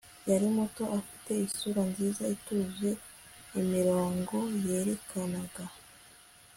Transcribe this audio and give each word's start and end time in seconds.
yari 0.29 0.47
muto, 0.55 0.83
afite 0.99 1.31
isura 1.47 1.81
nziza, 1.89 2.23
ituje, 2.35 2.89
imirongo 3.61 4.35
yerekanaga 4.67 5.63